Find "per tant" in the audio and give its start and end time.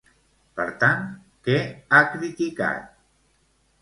0.59-1.03